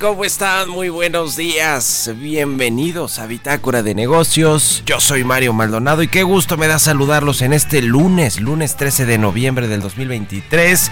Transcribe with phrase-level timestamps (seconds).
[0.00, 0.68] ¿Cómo están?
[0.70, 2.10] Muy buenos días.
[2.16, 4.82] Bienvenidos a Bitácora de Negocios.
[4.84, 9.06] Yo soy Mario Maldonado y qué gusto me da saludarlos en este lunes, lunes 13
[9.06, 10.90] de noviembre del 2023.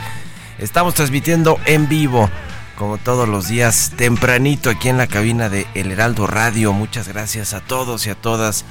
[0.59, 2.31] Estamos transmitiendo en vivo,
[2.77, 6.73] como todos los días, tempranito aquí en la cabina de El Heraldo Radio.
[6.73, 8.65] Muchas gracias a todos y a todas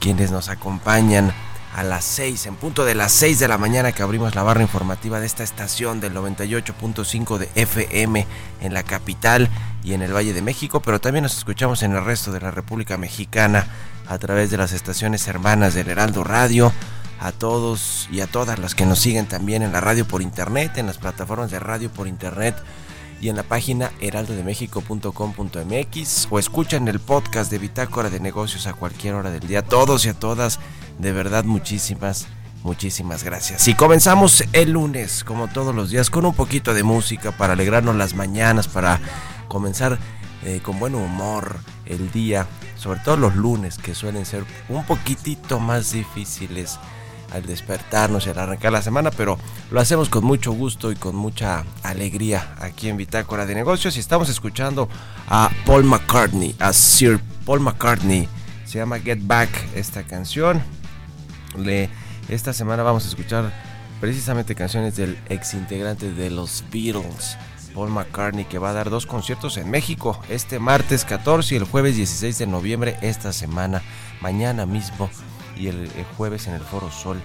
[0.00, 1.32] quienes nos acompañan
[1.74, 4.62] a las 6, en punto de las 6 de la mañana que abrimos la barra
[4.62, 8.26] informativa de esta estación del 98.5 de FM
[8.60, 9.48] en la capital
[9.84, 12.50] y en el Valle de México, pero también nos escuchamos en el resto de la
[12.50, 13.66] República Mexicana
[14.08, 16.72] a través de las estaciones hermanas del Heraldo Radio.
[17.22, 20.78] A todos y a todas las que nos siguen también en la radio por internet,
[20.78, 22.56] en las plataformas de radio por internet
[23.20, 29.12] y en la página heraldodemexico.com.mx o escuchan el podcast de Bitácora de Negocios a cualquier
[29.14, 29.60] hora del día.
[29.62, 30.58] Todos y a todas,
[31.00, 32.26] de verdad muchísimas,
[32.62, 33.66] muchísimas gracias.
[33.68, 37.96] Y comenzamos el lunes, como todos los días, con un poquito de música para alegrarnos
[37.96, 39.00] las mañanas, para
[39.48, 39.98] comenzar
[40.44, 45.58] eh, con buen humor el día, sobre todo los lunes que suelen ser un poquitito
[45.58, 46.78] más difíciles
[47.32, 49.38] al despertarnos y al arrancar la semana, pero
[49.70, 54.00] lo hacemos con mucho gusto y con mucha alegría aquí en Bitácora de Negocios y
[54.00, 54.88] estamos escuchando
[55.28, 58.28] a Paul McCartney, a Sir Paul McCartney.
[58.64, 60.62] Se llama Get Back esta canción.
[62.28, 63.52] Esta semana vamos a escuchar
[64.00, 67.36] precisamente canciones del ex integrante de los Beatles,
[67.74, 71.64] Paul McCartney, que va a dar dos conciertos en México este martes 14 y el
[71.64, 73.82] jueves 16 de noviembre esta semana,
[74.20, 75.10] mañana mismo
[75.56, 77.20] y el, el jueves en el Foro Sol.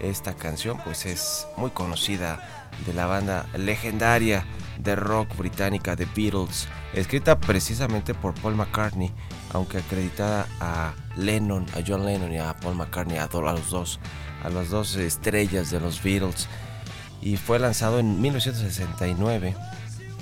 [0.00, 4.44] Esta canción pues es muy conocida de la banda legendaria
[4.78, 9.10] de rock británica The Beatles, escrita precisamente por Paul McCartney,
[9.54, 14.00] aunque acreditada a Lennon, a John Lennon y a Paul McCartney, a, los dos,
[14.42, 16.48] a las dos estrellas de los Beatles,
[17.20, 19.54] y fue lanzado en 1969.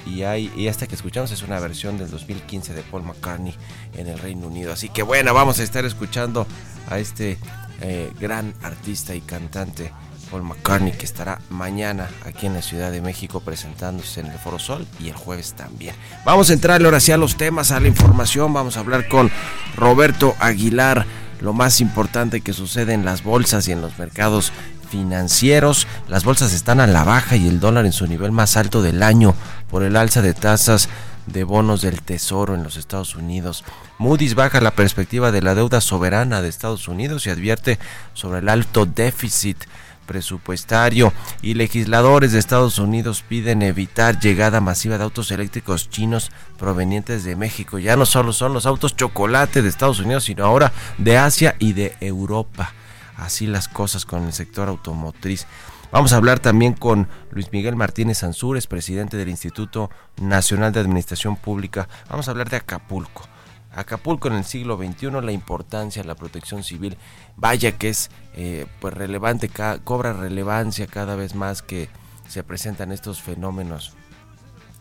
[0.06, 3.54] Y, hay, y esta que escuchamos es una versión del 2015 de Paul McCartney
[3.96, 4.72] en el Reino Unido.
[4.72, 6.46] Así que bueno, vamos a estar escuchando
[6.90, 7.38] a este
[7.80, 9.92] eh, gran artista y cantante
[10.24, 14.58] Paul McCartney que estará mañana aquí en la Ciudad de México presentándose en el Foro
[14.58, 15.94] Sol y el jueves también.
[16.24, 19.30] Vamos a entrarle ahora sí a los temas, a la información, vamos a hablar con
[19.76, 21.06] Roberto Aguilar,
[21.40, 24.52] lo más importante que sucede en las bolsas y en los mercados
[24.90, 25.86] financieros.
[26.08, 29.02] Las bolsas están a la baja y el dólar en su nivel más alto del
[29.02, 29.34] año
[29.68, 30.88] por el alza de tasas
[31.26, 33.64] de bonos del Tesoro en los Estados Unidos.
[33.98, 37.78] Moody's baja la perspectiva de la deuda soberana de Estados Unidos y advierte
[38.12, 39.64] sobre el alto déficit
[40.04, 41.12] presupuestario
[41.42, 47.36] y legisladores de Estados Unidos piden evitar llegada masiva de autos eléctricos chinos provenientes de
[47.36, 47.78] México.
[47.78, 51.72] Ya no solo son los autos chocolate de Estados Unidos, sino ahora de Asia y
[51.72, 52.72] de Europa.
[53.16, 55.46] Así las cosas con el sector automotriz.
[55.92, 59.90] Vamos a hablar también con Luis Miguel Martínez Ansúrez, presidente del Instituto
[60.20, 61.88] Nacional de Administración Pública.
[62.08, 63.33] Vamos a hablar de Acapulco.
[63.74, 66.96] Acapulco en el siglo XXI, la importancia de la protección civil,
[67.36, 69.50] vaya que es eh, pues relevante,
[69.82, 71.88] cobra relevancia cada vez más que
[72.28, 73.94] se presentan estos fenómenos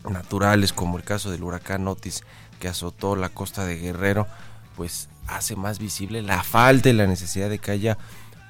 [0.08, 2.22] naturales como el caso del huracán Otis
[2.60, 4.26] que azotó la costa de Guerrero,
[4.76, 7.98] pues hace más visible la falta y la necesidad de que haya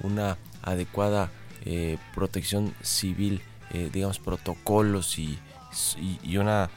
[0.00, 1.31] una adecuada
[1.64, 5.38] eh, protección civil, eh, digamos, protocolos y,
[6.23, 6.70] y, una,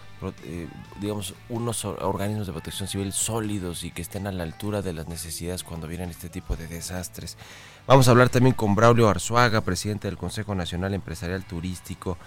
[0.43, 0.67] eh,
[0.99, 5.07] digamos, unos organismos de protección civil sólidos y que estén a la altura de las
[5.07, 7.37] necesidades cuando vienen este tipo de desastres.
[7.85, 12.17] Vamos a hablar también con Braulio Arzuaga, presidente del Consejo Nacional Empresarial Turístico,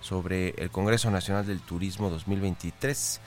[0.00, 3.20] sobre el Congreso Nacional del Turismo 2023,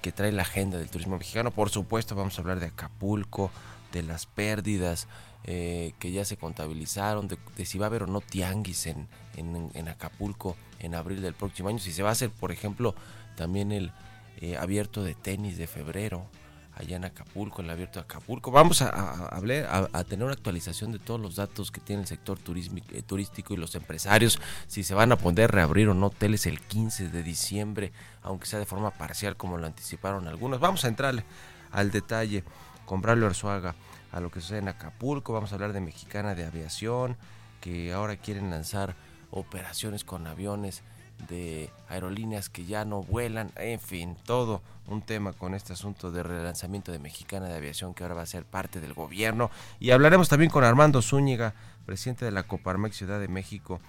[0.00, 1.50] que trae la agenda del turismo mexicano.
[1.50, 3.50] Por supuesto, vamos a hablar de Acapulco,
[3.92, 5.08] de las pérdidas,
[5.46, 9.88] eh, que ya se contabilizaron, de, si va a haber o no tianguis en, en,
[9.88, 12.94] Acapulco en abril del próximo año, si se va a hacer, por ejemplo,
[13.36, 13.92] también el
[14.38, 16.28] eh, abierto de tenis de febrero
[16.76, 18.50] allá en Acapulco, el abierto de Acapulco.
[18.50, 22.38] Vamos a, a, a, tener una actualización de todos los datos que tiene el sector
[22.38, 26.60] eh, turístico y los empresarios, si se van a poder reabrir o no hoteles el
[26.60, 27.92] 15 de diciembre,
[28.22, 30.60] aunque sea de forma parcial como lo anticiparon algunos.
[30.60, 31.24] Vamos a entrarle
[31.70, 32.44] al detalle
[32.86, 33.74] con Arzuaga
[34.12, 37.16] a lo que sucede en Acapulco, vamos a hablar de Mexicana de Aviación,
[37.60, 38.94] que ahora quieren lanzar
[39.30, 40.82] operaciones con aviones
[41.28, 46.22] de aerolíneas que ya no vuelan, en fin, todo un tema con este asunto de
[46.22, 49.50] relanzamiento de Mexicana de Aviación que ahora va a ser parte del gobierno.
[49.80, 51.54] Y hablaremos también con Armando Zúñiga,
[51.86, 53.80] presidente de la Coparmex Ciudad de México,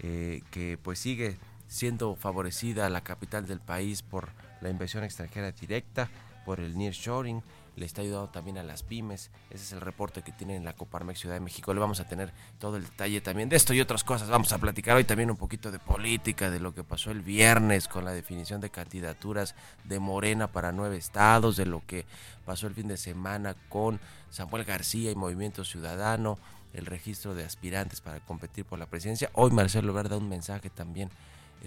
[0.00, 1.36] eh, que pues sigue
[1.68, 4.28] siendo favorecida la capital del país por
[4.60, 6.10] la inversión extranjera directa,
[6.44, 7.42] por el nearshoring
[7.76, 9.30] le está ayudando también a las pymes.
[9.50, 11.72] Ese es el reporte que tiene en la Coparmex Ciudad de México.
[11.72, 14.28] Le vamos a tener todo el detalle también de esto y otras cosas.
[14.28, 17.88] Vamos a platicar hoy también un poquito de política, de lo que pasó el viernes
[17.88, 22.04] con la definición de candidaturas de Morena para nueve estados, de lo que
[22.44, 24.00] pasó el fin de semana con
[24.30, 26.38] Samuel García y Movimiento Ciudadano,
[26.74, 29.30] el registro de aspirantes para competir por la presidencia.
[29.34, 31.10] Hoy Marcelo Verde da un mensaje también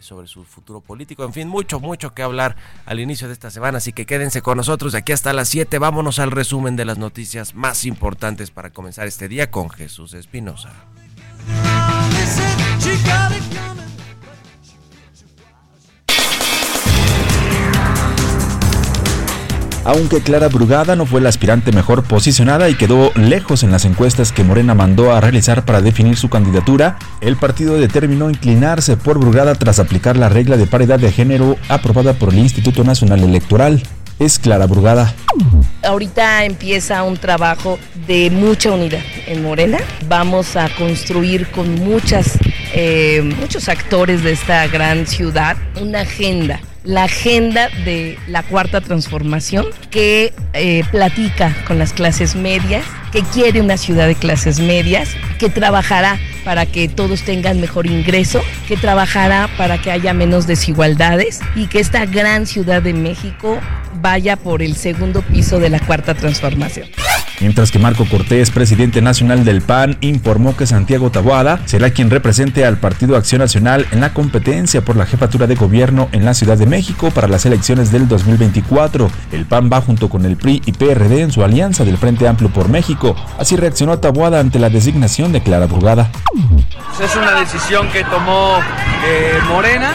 [0.01, 1.23] sobre su futuro político.
[1.23, 4.57] En fin, mucho, mucho que hablar al inicio de esta semana, así que quédense con
[4.57, 5.79] nosotros de aquí hasta las 7.
[5.79, 10.71] Vámonos al resumen de las noticias más importantes para comenzar este día con Jesús Espinosa.
[19.86, 24.32] Aunque Clara Brugada no fue la aspirante mejor posicionada y quedó lejos en las encuestas
[24.32, 29.54] que Morena mandó a realizar para definir su candidatura, el partido determinó inclinarse por Brugada
[29.54, 33.84] tras aplicar la regla de paridad de género aprobada por el Instituto Nacional Electoral.
[34.18, 35.13] Es Clara Brugada.
[35.84, 37.77] Ahorita empieza un trabajo
[38.08, 39.77] de mucha unidad en Morena.
[40.08, 42.39] Vamos a construir con muchas,
[42.74, 49.65] eh, muchos actores de esta gran ciudad una agenda la agenda de la cuarta transformación
[49.89, 55.50] que eh, platica con las clases medias, que quiere una ciudad de clases medias, que
[55.50, 61.68] trabajará para que todos tengan mejor ingreso, que trabajará para que haya menos desigualdades y
[61.68, 63.60] que esta gran ciudad de México
[64.01, 66.88] vaya por el segundo piso de la cuarta transformación.
[67.42, 72.63] Mientras que Marco Cortés, presidente nacional del PAN, informó que Santiago Taboada será quien represente
[72.63, 76.58] al Partido Acción Nacional en la competencia por la jefatura de gobierno en la Ciudad
[76.58, 76.75] de México
[77.13, 79.10] para las elecciones del 2024.
[79.32, 82.50] El PAN va junto con el PRI y PRD en su alianza del Frente Amplio
[82.50, 83.15] por México.
[83.39, 86.10] Así reaccionó Taboada ante la designación de Clara Brugada.
[87.01, 88.58] Es una decisión que tomó
[89.05, 89.94] eh, Morena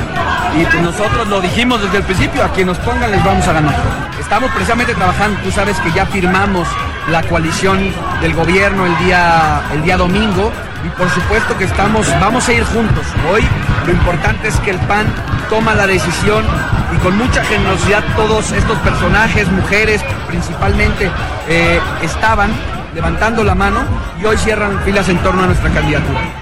[0.58, 3.52] y pues nosotros lo dijimos desde el principio, a quien nos pongan les vamos a
[3.52, 3.74] ganar.
[4.18, 6.66] Estamos precisamente trabajando, tú sabes que ya firmamos
[7.10, 10.50] la coalición del gobierno el día, el día domingo
[10.84, 13.04] y por supuesto que estamos, vamos a ir juntos.
[13.30, 13.42] Hoy
[13.86, 15.06] lo importante es que el PAN
[15.48, 16.44] toma la decisión
[16.94, 21.10] y con mucha generosidad todos estos personajes, mujeres principalmente,
[21.48, 22.50] eh, estaban
[22.94, 23.80] levantando la mano
[24.20, 26.39] y hoy cierran filas en torno a nuestra candidatura.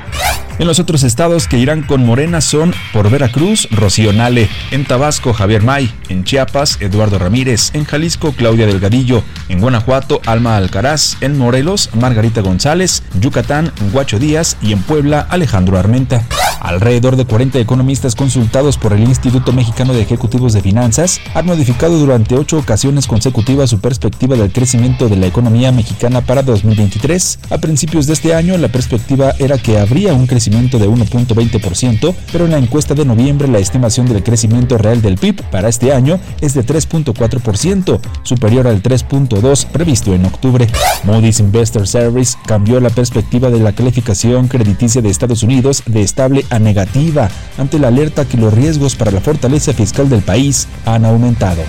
[0.58, 5.32] En los otros estados que irán con Morena son por Veracruz, Rocío Nale, en Tabasco,
[5.32, 11.38] Javier May, en Chiapas, Eduardo Ramírez, en Jalisco, Claudia Delgadillo, en Guanajuato, Alma Alcaraz, en
[11.38, 14.56] Morelos, Margarita González, Yucatán, Guacho Díaz.
[14.60, 16.24] Y en Puebla, Alejandro Armenta.
[16.60, 21.98] Alrededor de 40 economistas consultados por el Instituto Mexicano de Ejecutivos de Finanzas han modificado
[21.98, 27.38] durante ocho ocasiones consecutivas su perspectiva del crecimiento de la economía mexicana para 2023.
[27.50, 32.44] A principios de este año, la perspectiva era que habría un crecimiento de 1.20%, pero
[32.44, 36.18] en la encuesta de noviembre la estimación del crecimiento real del PIB para este año
[36.40, 40.66] es de 3.4%, superior al 3.2% previsto en octubre.
[41.04, 46.44] Moody's Investor Service cambió la perspectiva de la calificación crediticia de Estados Unidos de estable
[46.50, 51.04] a negativa ante la alerta que los riesgos para la fortaleza fiscal del país han
[51.04, 51.62] aumentado.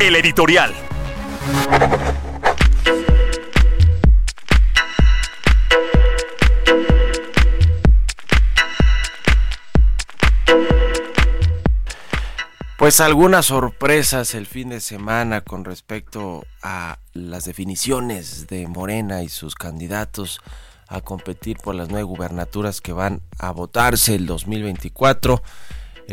[0.00, 0.72] El editorial.
[12.82, 19.28] Pues algunas sorpresas el fin de semana con respecto a las definiciones de Morena y
[19.28, 20.40] sus candidatos
[20.88, 25.44] a competir por las nueve gubernaturas que van a votarse el 2024.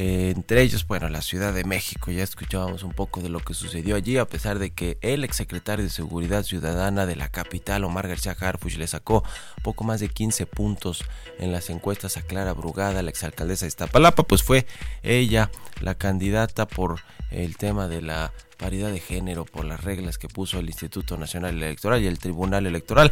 [0.01, 2.09] Eh, entre ellos, bueno, la Ciudad de México.
[2.09, 5.83] Ya escuchábamos un poco de lo que sucedió allí, a pesar de que el exsecretario
[5.83, 9.25] de Seguridad Ciudadana de la capital, Omar García Harfuch, le sacó
[9.61, 11.03] poco más de 15 puntos
[11.37, 14.65] en las encuestas a Clara Brugada, la exalcaldesa de Iztapalapa, pues fue
[15.03, 15.51] ella
[15.81, 20.59] la candidata por el tema de la paridad de género por las reglas que puso
[20.59, 23.11] el Instituto Nacional Electoral y el Tribunal Electoral.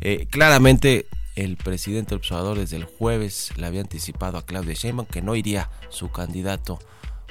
[0.00, 5.22] Eh, claramente el presidente observador desde el jueves le había anticipado a Claudia Sheinbaum que
[5.22, 6.78] no iría su candidato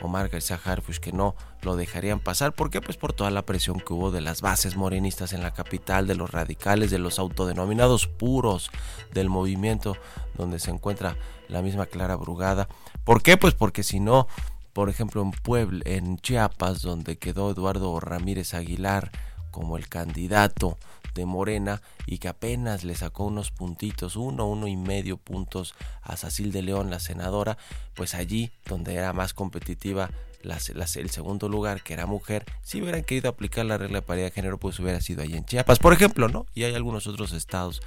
[0.01, 2.53] Omar García Harfuch que no lo dejarían pasar.
[2.53, 2.81] ¿Por qué?
[2.81, 6.15] Pues por toda la presión que hubo de las bases morenistas en la capital, de
[6.15, 8.71] los radicales, de los autodenominados puros
[9.13, 9.97] del movimiento
[10.37, 12.69] donde se encuentra la misma Clara Brugada.
[13.03, 13.37] ¿Por qué?
[13.37, 14.27] Pues porque si no,
[14.73, 19.11] por ejemplo en Puebla, en Chiapas, donde quedó Eduardo Ramírez Aguilar
[19.51, 20.77] como el candidato
[21.13, 26.17] de Morena y que apenas le sacó unos puntitos, uno, uno y medio puntos a
[26.17, 27.57] Sacil de León, la senadora,
[27.95, 30.09] pues allí donde era más competitiva
[30.41, 34.31] el segundo lugar, que era mujer, si hubieran querido aplicar la regla de paridad de
[34.31, 36.45] género, pues hubiera sido ahí en Chiapas, por ejemplo, ¿no?
[36.53, 37.81] Y hay algunos otros estados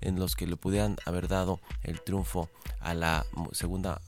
[0.00, 2.48] en los que le pudieran haber dado el triunfo
[2.80, 4.00] a la segunda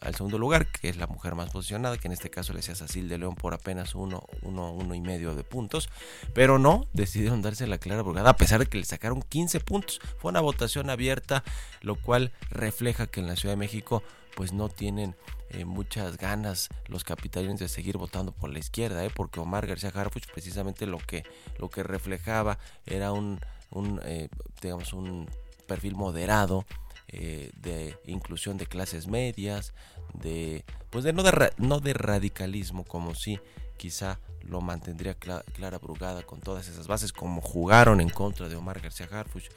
[0.00, 2.74] al segundo lugar que es la mujer más posicionada que en este caso le decía
[2.74, 5.88] Sacil de León por apenas uno, uno, uno y medio de puntos
[6.34, 10.00] pero no decidieron darse la clara brugada a pesar de que le sacaron 15 puntos
[10.18, 11.44] fue una votación abierta
[11.80, 14.02] lo cual refleja que en la Ciudad de México
[14.36, 15.16] pues no tienen
[15.50, 19.10] eh, muchas ganas los capitalinos de seguir votando por la izquierda, ¿eh?
[19.12, 21.24] porque Omar García Harfuch precisamente lo que,
[21.58, 24.28] lo que reflejaba era un, un eh,
[24.60, 25.28] digamos, un
[25.66, 26.64] perfil moderado
[27.08, 29.72] eh, de inclusión de clases medias,
[30.14, 33.38] de, pues de no de, no de radicalismo como si
[33.76, 38.80] quizá lo mantendría Clara Brugada con todas esas bases, como jugaron en contra de Omar
[38.80, 39.48] García Harfuch.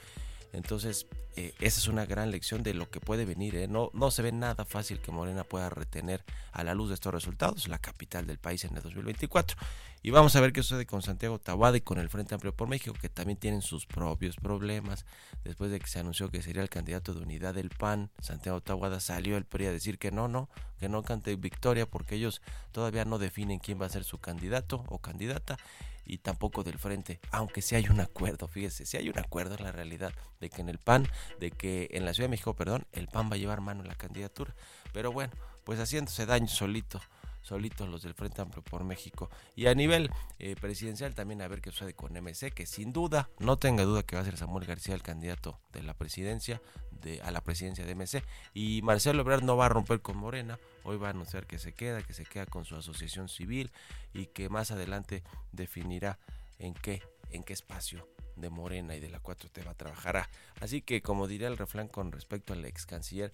[0.52, 3.56] Entonces, eh, esa es una gran lección de lo que puede venir.
[3.56, 3.68] ¿eh?
[3.68, 7.12] No, no se ve nada fácil que Morena pueda retener a la luz de estos
[7.12, 9.56] resultados la capital del país en el 2024.
[10.02, 12.68] Y vamos a ver qué sucede con Santiago Tahuada y con el Frente Amplio por
[12.68, 15.06] México, que también tienen sus propios problemas.
[15.44, 19.00] Después de que se anunció que sería el candidato de unidad del PAN, Santiago Tahuada
[19.00, 22.42] salió el PRI a decir que no, no, que no cante victoria porque ellos
[22.72, 25.56] todavía no definen quién va a ser su candidato o candidata
[26.04, 29.64] y tampoco del frente, aunque sí hay un acuerdo, fíjese, sí hay un acuerdo en
[29.64, 31.08] la realidad de que en el PAN,
[31.40, 33.88] de que en la Ciudad de México, perdón, el PAN va a llevar mano en
[33.88, 34.54] la candidatura,
[34.92, 35.32] pero bueno,
[35.64, 37.00] pues haciéndose daño solito
[37.42, 39.30] solitos los del Frente Amplio por México.
[39.54, 43.28] Y a nivel eh, presidencial también a ver qué sucede con MC, que sin duda,
[43.38, 47.20] no tenga duda que va a ser Samuel García el candidato de la presidencia, de,
[47.22, 48.22] a la presidencia de MC.
[48.54, 51.72] Y Marcelo Ebrard no va a romper con Morena, hoy va a anunciar que se
[51.72, 53.70] queda, que se queda con su asociación civil
[54.14, 55.22] y que más adelante
[55.52, 56.18] definirá
[56.58, 60.28] en qué, en qué espacio de Morena y de la 4T va a trabajar.
[60.60, 63.32] Así que como diría el refrán con respecto al ex canciller,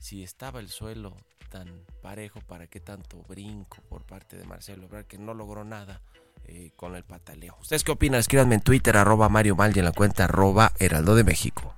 [0.00, 1.14] si estaba el suelo
[1.50, 1.68] tan
[2.02, 6.00] parejo, ¿para qué tanto brinco por parte de Marcelo Ebrard que no logró nada
[6.46, 7.56] eh, con el pataleo?
[7.60, 8.20] ¿Ustedes qué opinan?
[8.20, 11.74] Escríbanme en Twitter, arroba Mario Mal y en la cuenta arroba Heraldo de México.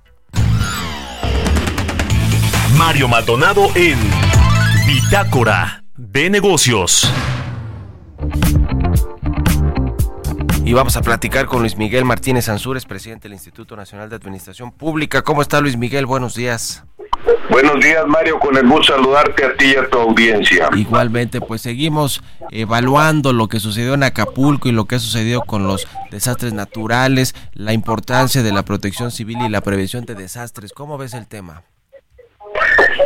[2.77, 3.99] Mario Maldonado en
[4.87, 7.11] Bitácora de Negocios.
[10.65, 14.71] Y vamos a platicar con Luis Miguel Martínez Ansúrez, presidente del Instituto Nacional de Administración
[14.71, 15.21] Pública.
[15.21, 16.05] ¿Cómo está Luis Miguel?
[16.05, 16.85] Buenos días.
[17.49, 20.69] Buenos días, Mario, con el gusto saludarte a ti y a tu audiencia.
[20.75, 25.65] Igualmente, pues seguimos evaluando lo que sucedió en Acapulco y lo que ha sucedido con
[25.65, 30.73] los desastres naturales, la importancia de la protección civil y la prevención de desastres.
[30.73, 31.63] ¿Cómo ves el tema?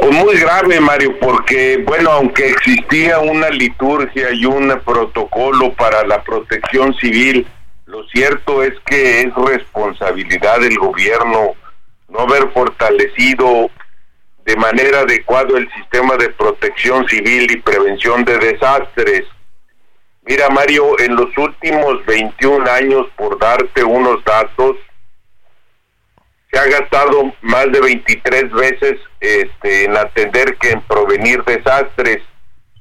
[0.02, 6.24] Pues muy grave, Mario, porque, bueno, aunque existía una liturgia y un protocolo para la
[6.24, 7.46] protección civil,
[7.86, 11.54] lo cierto es que es responsabilidad del gobierno
[12.10, 13.70] no haber fortalecido
[14.48, 19.26] de manera adecuada el sistema de protección civil y prevención de desastres.
[20.24, 24.78] Mira, Mario, en los últimos 21 años, por darte unos datos,
[26.50, 32.24] se ha gastado más de 23 veces este, en atender que en provenir desastres.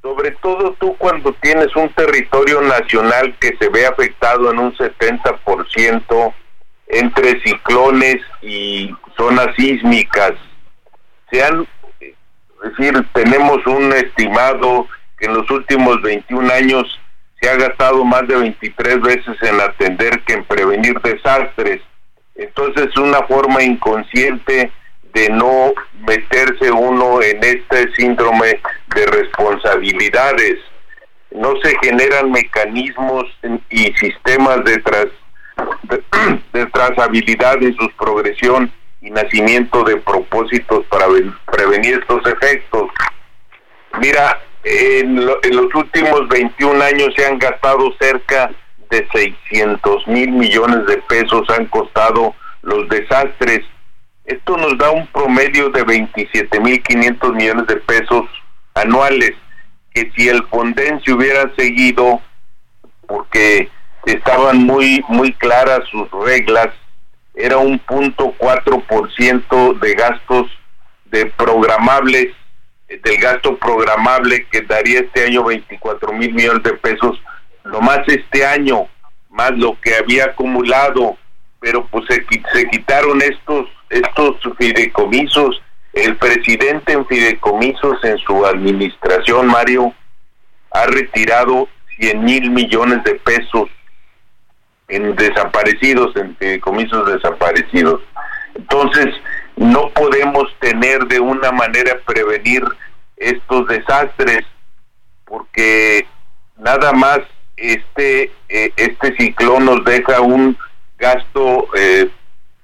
[0.00, 6.35] Sobre todo tú cuando tienes un territorio nacional que se ve afectado en un 70%
[6.87, 10.35] entre ciclones y zonas sísmicas.
[11.38, 14.88] Es decir, tenemos un estimado
[15.19, 17.00] que en los últimos 21 años
[17.40, 21.81] se ha gastado más de 23 veces en atender que en prevenir desastres.
[22.35, 24.71] Entonces es una forma inconsciente
[25.14, 25.73] de no
[26.07, 28.61] meterse uno en este síndrome
[28.95, 30.59] de responsabilidades.
[31.31, 33.25] No se generan mecanismos
[33.71, 35.07] y sistemas de, tras,
[36.52, 38.71] de, trazabilidad en su progresión
[39.06, 41.06] y nacimiento de propósitos para
[41.46, 42.90] prevenir estos efectos.
[44.00, 48.50] Mira, en, en los últimos 21 años se han gastado cerca
[48.90, 53.61] de 600 mil millones de pesos han costado los desastres.
[54.24, 58.24] Esto nos da un promedio de 27 mil 500 millones de pesos
[58.74, 59.33] anuales,
[59.94, 62.20] que si el Fonden se hubiera seguido,
[63.07, 63.68] porque
[64.04, 66.70] estaban muy, muy claras sus reglas,
[67.37, 70.51] era un punto cuatro por ciento de gastos
[71.05, 72.33] de programables,
[72.88, 77.20] del gasto programable que daría este año 24 mil millones de pesos.
[77.64, 78.88] Lo más este año,
[79.29, 81.18] más lo que había acumulado,
[81.61, 85.61] pero pues se, se quitaron estos, estos fideicomisos.
[85.92, 89.92] El presidente en fideicomisos en su administración, Mario,
[90.70, 91.68] ha retirado
[91.99, 93.68] 100 mil millones de pesos
[94.88, 98.01] en desaparecidos, en fideicomisos desaparecidos.
[98.55, 99.07] Entonces,
[99.57, 102.62] no podemos tener de una manera prevenir
[103.16, 104.44] estos desastres,
[105.25, 106.07] porque
[106.59, 107.20] nada más
[107.57, 110.57] este eh, este ciclón nos deja un
[110.99, 112.11] gasto eh,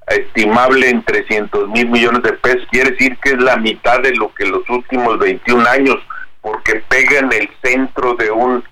[0.09, 4.35] estimable en 300 mil millones de pesos quiere decir que es la mitad de lo
[4.35, 5.97] que los últimos 21 años
[6.41, 8.65] porque pega en el centro de un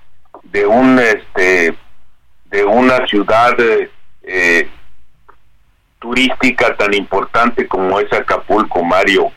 [0.45, 1.75] de un este
[2.51, 3.57] de una ciudad
[4.23, 4.69] eh,
[5.99, 9.33] turística tan importante como es Acapulco Mario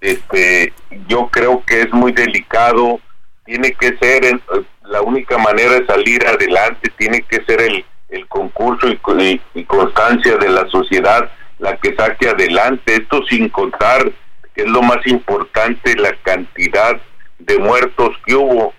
[0.00, 0.72] este
[1.08, 3.00] yo creo que es muy delicado
[3.44, 4.40] tiene que ser
[4.84, 10.36] la única manera de salir adelante tiene que ser el, el concurso y, y, constancia
[10.36, 12.94] de la sociedad la que saque adelante.
[12.94, 14.10] Esto sin contar,
[14.54, 17.00] que es lo más importante, la cantidad
[17.38, 18.74] de muertos que hubo,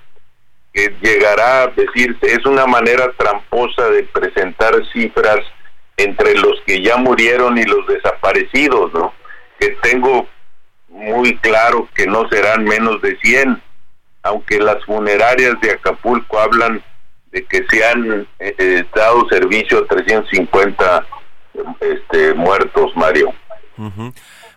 [0.73, 5.39] que llegará a decirse, es una manera tramposa de presentar cifras
[5.97, 9.13] entre los que ya murieron y los desaparecidos, ¿no?
[9.59, 10.27] Que tengo
[10.87, 13.61] muy claro que no serán menos de 100
[14.23, 16.83] aunque las funerarias de Acapulco hablan
[17.31, 21.05] de que se han eh, eh, dado servicio a 350
[21.79, 23.33] este, muertos, Mario.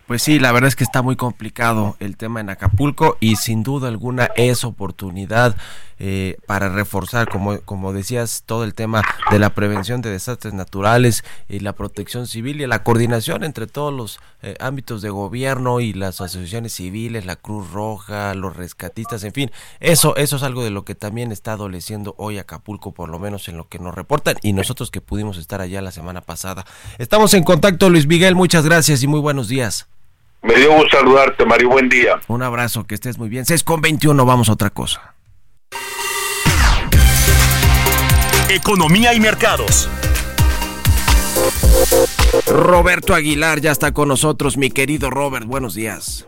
[0.07, 3.63] Pues sí, la verdad es que está muy complicado el tema en Acapulco y sin
[3.63, 5.55] duda alguna es oportunidad
[6.05, 11.23] eh, para reforzar, como, como decías, todo el tema de la prevención de desastres naturales
[11.47, 15.93] y la protección civil y la coordinación entre todos los eh, ámbitos de gobierno y
[15.93, 20.71] las asociaciones civiles, la Cruz Roja, los rescatistas, en fin, eso, eso es algo de
[20.71, 24.35] lo que también está adoleciendo hoy Acapulco, por lo menos en lo que nos reportan
[24.41, 26.65] y nosotros que pudimos estar allá la semana pasada.
[26.97, 29.87] Estamos en contacto, Luis Miguel, muchas gracias y muy buenos días.
[30.41, 31.69] Me dio gusto saludarte, Mario.
[31.69, 32.19] Buen día.
[32.27, 33.45] Un abrazo, que estés muy bien.
[33.45, 35.13] 6 con 21, vamos a otra cosa.
[38.49, 39.89] Economía y mercados.
[42.47, 45.45] Roberto Aguilar ya está con nosotros, mi querido Robert.
[45.45, 46.27] Buenos días.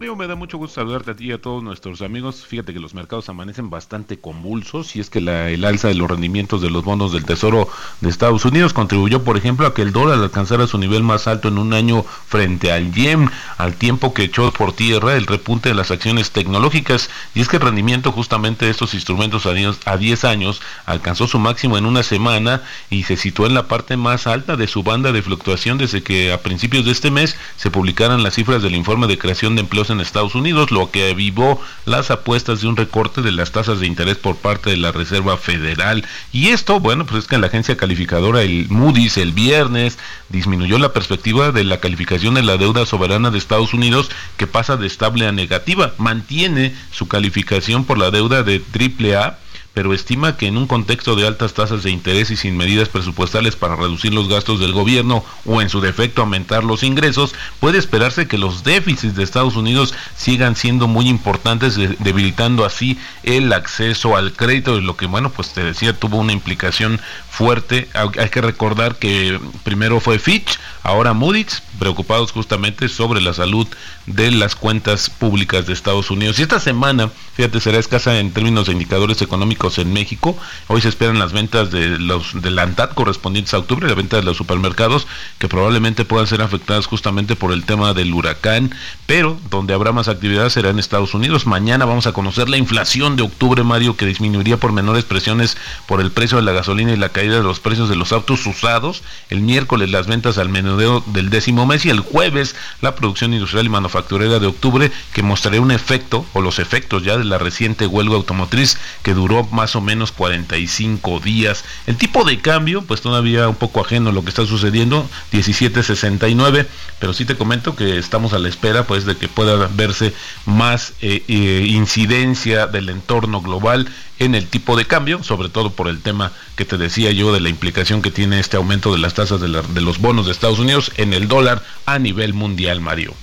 [0.00, 2.46] Me da mucho gusto saludarte a ti y a todos nuestros amigos.
[2.46, 6.08] Fíjate que los mercados amanecen bastante convulsos y es que la, el alza de los
[6.08, 7.68] rendimientos de los bonos del Tesoro
[8.00, 11.48] de Estados Unidos contribuyó, por ejemplo, a que el dólar alcanzara su nivel más alto
[11.48, 15.74] en un año frente al yen, al tiempo que echó por tierra el repunte de
[15.74, 17.10] las acciones tecnológicas.
[17.34, 21.76] Y es que el rendimiento justamente de estos instrumentos a 10 años alcanzó su máximo
[21.76, 25.22] en una semana y se situó en la parte más alta de su banda de
[25.22, 29.18] fluctuación desde que a principios de este mes se publicaran las cifras del informe de
[29.18, 33.32] creación de empleos en Estados Unidos, lo que avivó las apuestas de un recorte de
[33.32, 36.04] las tasas de interés por parte de la Reserva Federal.
[36.32, 39.98] Y esto, bueno, pues es que la agencia calificadora, el Moody's, el viernes,
[40.28, 44.76] disminuyó la perspectiva de la calificación de la deuda soberana de Estados Unidos, que pasa
[44.76, 45.92] de estable a negativa.
[45.98, 49.38] Mantiene su calificación por la deuda de AAA
[49.74, 53.56] pero estima que en un contexto de altas tasas de interés y sin medidas presupuestales
[53.56, 58.26] para reducir los gastos del gobierno o en su defecto aumentar los ingresos, puede esperarse
[58.26, 64.32] que los déficits de Estados Unidos sigan siendo muy importantes, debilitando así el acceso al
[64.32, 67.00] crédito, lo que, bueno, pues te decía, tuvo una implicación
[67.30, 67.88] fuerte.
[67.94, 73.66] Hay que recordar que primero fue Fitch, ahora Moody's, preocupados justamente sobre la salud
[74.06, 76.38] de las cuentas públicas de Estados Unidos.
[76.38, 80.36] Y esta semana, fíjate, será escasa en términos de indicadores económicos en México.
[80.66, 84.16] Hoy se esperan las ventas de los de la ANTAD correspondientes a octubre, la venta
[84.16, 85.06] de los supermercados,
[85.38, 88.74] que probablemente puedan ser afectadas justamente por el tema del huracán,
[89.06, 91.46] pero donde habrá más actividad será en Estados Unidos.
[91.46, 96.00] Mañana vamos a conocer la inflación de octubre, Mario, que disminuiría por menores presiones por
[96.00, 99.02] el precio de la gasolina y la caída de los precios de los autos usados.
[99.28, 103.66] El miércoles las ventas al menudeo del décimo mes y el jueves la producción industrial
[103.66, 107.88] y manufacturera de octubre que mostrará un efecto o los efectos ya de la reciente
[107.88, 111.64] huelga automotriz que duró más o menos 45 días.
[111.88, 116.68] El tipo de cambio pues todavía un poco ajeno a lo que está sucediendo, 17.69,
[117.00, 120.14] pero sí te comento que estamos a la espera pues de que pueda verse
[120.46, 125.88] más eh, eh, incidencia del entorno global en el tipo de cambio, sobre todo por
[125.88, 129.14] el tema que te decía yo de la implicación que tiene este aumento de las
[129.14, 133.14] tasas de, los bonos de Estados Unidos en el dólar a nivel mundial, Mario.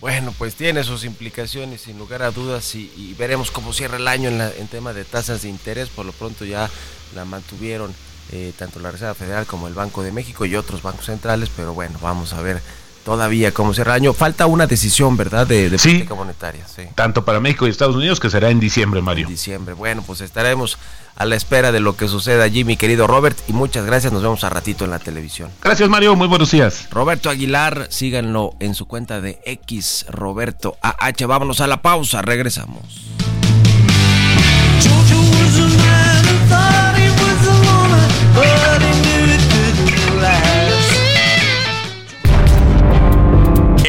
[0.00, 4.28] Bueno, pues tiene sus implicaciones sin lugar a dudas y, veremos cómo cierra el año
[4.28, 5.88] en, en, tema de tasas de interés.
[5.88, 6.68] Por lo pronto ya
[7.14, 7.94] la mantuvieron
[8.32, 11.74] eh, tanto la Reserva Federal como el Banco de México y otros bancos centrales, pero
[11.74, 12.60] bueno, vamos a ver
[13.04, 14.12] todavía como el año.
[14.12, 15.46] Falta una decisión, ¿verdad?
[15.46, 16.66] De, política monetaria.
[16.66, 16.82] Sí.
[16.94, 19.26] Tanto para México y Estados Unidos, que será en diciembre, Mario.
[19.26, 19.74] En diciembre.
[19.74, 20.78] Bueno, pues estaremos
[21.16, 23.38] a la espera de lo que suceda allí, mi querido Robert.
[23.46, 24.12] Y muchas gracias.
[24.12, 25.50] Nos vemos a ratito en la televisión.
[25.62, 26.16] Gracias, Mario.
[26.16, 26.88] Muy buenos días.
[26.90, 31.26] Roberto Aguilar, síganlo en su cuenta de X Roberto AH.
[31.26, 32.22] Vámonos a la pausa.
[32.22, 33.04] Regresamos.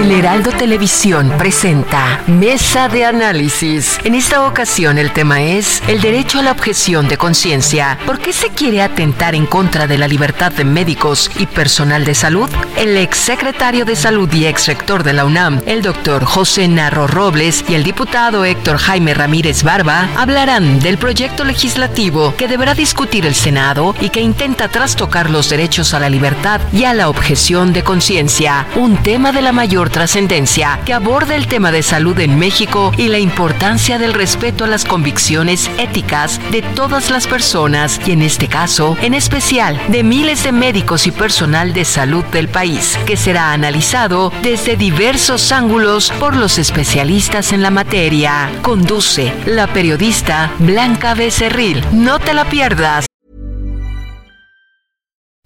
[0.00, 3.98] El Heraldo Televisión presenta Mesa de Análisis.
[4.02, 7.98] En esta ocasión el tema es el derecho a la objeción de conciencia.
[8.06, 12.14] ¿Por qué se quiere atentar en contra de la libertad de médicos y personal de
[12.14, 12.48] salud?
[12.76, 17.62] El exsecretario de Salud y ex rector de la UNAM, el doctor José Narro Robles
[17.68, 23.34] y el diputado Héctor Jaime Ramírez Barba hablarán del proyecto legislativo que deberá discutir el
[23.34, 27.84] Senado y que intenta trastocar los derechos a la libertad y a la objeción de
[27.84, 29.52] conciencia, un tema de la
[29.90, 34.68] trascendencia que aborda el tema de salud en México y la importancia del respeto a
[34.68, 40.44] las convicciones éticas de todas las personas y en este caso, en especial, de miles
[40.44, 46.36] de médicos y personal de salud del país, que será analizado desde diversos ángulos por
[46.36, 48.50] los especialistas en la materia.
[48.62, 51.84] Conduce la periodista Blanca Becerril.
[51.92, 53.09] No te la pierdas.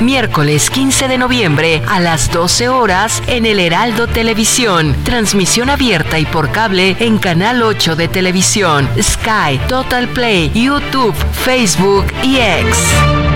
[0.00, 4.94] Miércoles 15 de noviembre a las 12 horas en el Heraldo Televisión.
[5.04, 12.06] Transmisión abierta y por cable en Canal 8 de Televisión, Sky, Total Play, YouTube, Facebook
[12.22, 13.33] y X.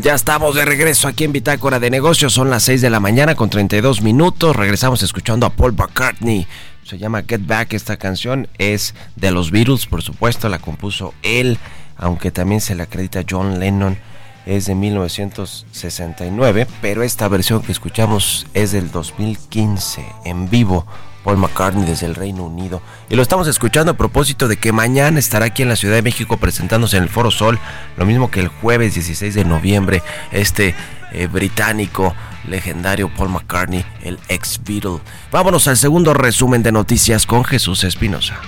[0.00, 2.32] Ya estamos de regreso aquí en Bitácora de Negocios.
[2.32, 4.54] Son las 6 de la mañana con 32 minutos.
[4.54, 6.46] Regresamos escuchando a Paul McCartney.
[6.84, 7.72] Se llama Get Back.
[7.72, 10.48] Esta canción es de los Beatles, por supuesto.
[10.48, 11.58] La compuso él,
[11.96, 13.98] aunque también se le acredita John Lennon.
[14.46, 20.86] Es de 1969, pero esta versión que escuchamos es del 2015 en vivo.
[21.24, 22.80] Paul McCartney desde el Reino Unido.
[23.08, 26.02] Y lo estamos escuchando a propósito de que mañana estará aquí en la Ciudad de
[26.02, 27.58] México presentándose en el Foro Sol,
[27.96, 30.02] lo mismo que el jueves 16 de noviembre,
[30.32, 30.74] este
[31.12, 32.14] eh, británico
[32.46, 35.00] legendario Paul McCartney, el ex Beatle.
[35.30, 38.40] Vámonos al segundo resumen de noticias con Jesús Espinosa.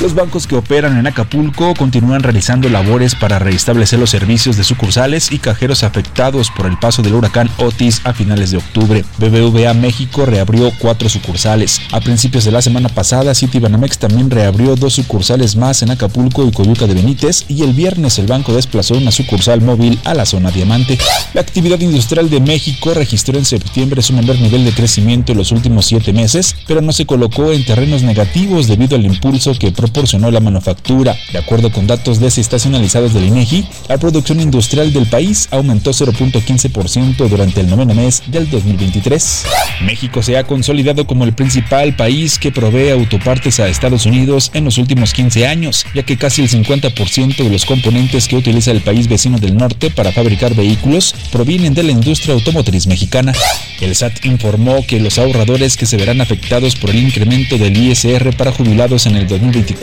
[0.00, 5.30] Los bancos que operan en Acapulco continúan realizando labores para restablecer los servicios de sucursales
[5.30, 9.04] y cajeros afectados por el paso del huracán Otis a finales de octubre.
[9.18, 11.82] BBVA México reabrió cuatro sucursales.
[11.92, 16.50] A principios de la semana pasada, Citibanamex también reabrió dos sucursales más en Acapulco y
[16.50, 20.50] Coyuca de Benítez y el viernes el banco desplazó una sucursal móvil a la zona
[20.50, 20.98] diamante.
[21.34, 25.52] La actividad industrial de México registró en septiembre su menor nivel de crecimiento en los
[25.52, 29.89] últimos siete meses, pero no se colocó en terrenos negativos debido al impulso que proporcionó
[30.30, 31.16] la manufactura.
[31.32, 37.60] De acuerdo con datos desestacionalizados del INEGI, la producción industrial del país aumentó 0.15% durante
[37.60, 39.44] el noveno mes del 2023.
[39.82, 44.64] México se ha consolidado como el principal país que provee autopartes a Estados Unidos en
[44.64, 48.80] los últimos 15 años, ya que casi el 50% de los componentes que utiliza el
[48.80, 53.32] país vecino del norte para fabricar vehículos provienen de la industria automotriz mexicana.
[53.80, 58.36] El SAT informó que los ahorradores que se verán afectados por el incremento del ISR
[58.36, 59.79] para jubilados en el 2024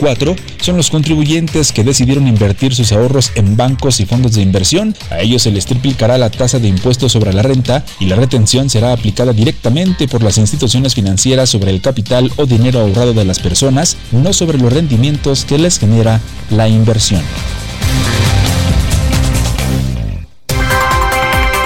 [0.60, 4.94] son los contribuyentes que decidieron invertir sus ahorros en bancos y fondos de inversión.
[5.10, 8.70] A ellos se les triplicará la tasa de impuesto sobre la renta y la retención
[8.70, 13.38] será aplicada directamente por las instituciones financieras sobre el capital o dinero ahorrado de las
[13.38, 17.22] personas, no sobre los rendimientos que les genera la inversión.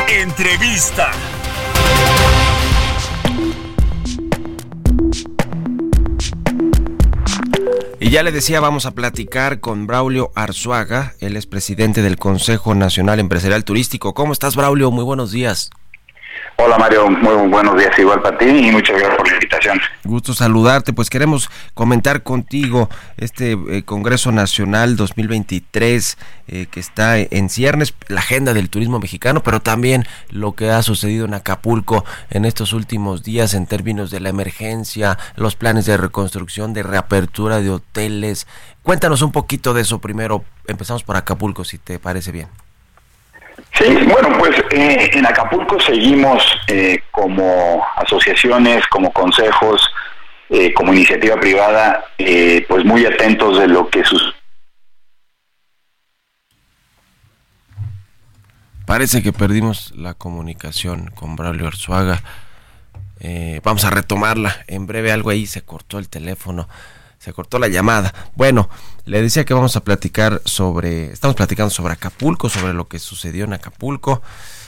[0.08, 1.10] Entrevista.
[8.12, 13.20] Ya le decía, vamos a platicar con Braulio Arzuaga, él es presidente del Consejo Nacional
[13.20, 14.12] Empresarial Turístico.
[14.12, 14.90] ¿Cómo estás, Braulio?
[14.90, 15.70] Muy buenos días.
[16.64, 19.80] Hola Mario, muy buenos días igual para ti y muchas gracias por la invitación.
[20.04, 27.50] Gusto saludarte, pues queremos comentar contigo este eh, Congreso Nacional 2023 eh, que está en
[27.50, 32.44] ciernes, la agenda del turismo mexicano, pero también lo que ha sucedido en Acapulco en
[32.44, 37.70] estos últimos días en términos de la emergencia, los planes de reconstrucción, de reapertura de
[37.70, 38.46] hoteles.
[38.84, 42.46] Cuéntanos un poquito de eso primero, empezamos por Acapulco si te parece bien.
[43.72, 49.82] Sí, bueno, pues eh, en Acapulco seguimos eh, como asociaciones, como consejos,
[50.50, 54.34] eh, como iniciativa privada, eh, pues muy atentos de lo que sus
[58.84, 62.20] Parece que perdimos la comunicación con Braulio Arzuaga.
[63.20, 64.54] Eh, vamos a retomarla.
[64.66, 66.68] En breve algo ahí se cortó el teléfono.
[67.22, 68.12] Se cortó la llamada.
[68.34, 68.68] Bueno,
[69.04, 71.12] le decía que vamos a platicar sobre...
[71.12, 74.22] Estamos platicando sobre Acapulco, sobre lo que sucedió en Acapulco.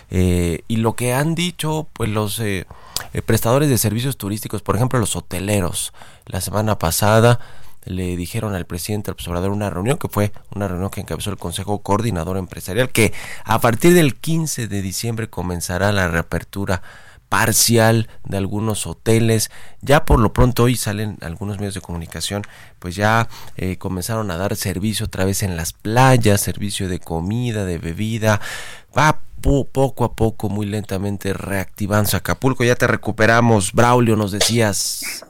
[0.09, 2.67] eh, y lo que han dicho pues los eh,
[3.13, 5.93] eh, prestadores de servicios turísticos, por ejemplo los hoteleros.
[6.27, 7.41] La semana pasada
[7.87, 11.39] le dijeron al presidente López Obrador una reunión que fue una reunión que encabezó el
[11.39, 13.13] Consejo Coordinador Empresarial que
[13.45, 16.83] a partir del 15 de diciembre comenzará la reapertura
[17.35, 19.51] parcial de algunos hoteles.
[19.81, 22.43] Ya por lo pronto hoy salen algunos medios de comunicación,
[22.79, 27.65] pues ya eh, comenzaron a dar servicio otra vez en las playas, servicio de comida,
[27.65, 28.41] de bebida.
[28.97, 32.63] Va poco a poco, muy lentamente reactivándose Acapulco.
[32.63, 35.27] Ya te recuperamos, Braulio, nos decías.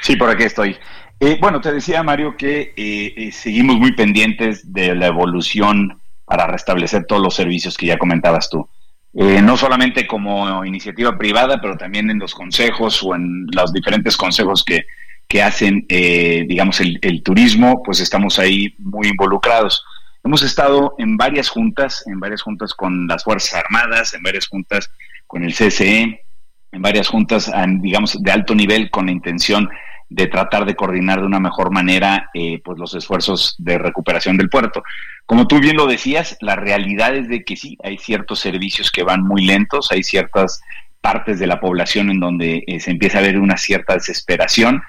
[0.00, 0.78] Sí, por aquí estoy.
[1.20, 7.04] Eh, bueno, te decía Mario que eh, seguimos muy pendientes de la evolución para restablecer
[7.04, 8.66] todos los servicios que ya comentabas tú.
[9.14, 14.16] Eh, no solamente como iniciativa privada, pero también en los consejos o en los diferentes
[14.16, 14.86] consejos que,
[15.28, 19.84] que hacen, eh, digamos, el, turismo, pues estamos ahí muy involucrados.
[20.24, 24.90] Hemos estado en varias juntas, en varias juntas con las Fuerzas Armadas, en varias juntas
[25.26, 26.24] con el CCE,
[26.72, 29.68] en varias juntas, digamos, de alto nivel con la intención
[30.14, 34.50] de tratar de coordinar de una mejor manera eh, pues los esfuerzos de recuperación del
[34.50, 34.82] puerto.
[35.24, 39.02] Como tú bien lo decías, la realidad es de que sí, hay ciertos servicios que
[39.02, 40.60] van muy lentos, hay ciertas
[41.00, 44.82] partes de la población en donde eh, se empieza a ver una cierta desesperación